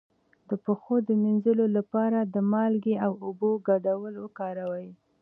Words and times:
د 0.49 0.51
پښو 0.65 0.95
د 1.07 1.09
مینځلو 1.23 1.65
لپاره 1.77 2.19
د 2.33 2.35
مالګې 2.51 2.95
او 3.05 3.11
اوبو 3.25 3.49
ګډول 3.67 4.13
وکاروئ 4.23 4.89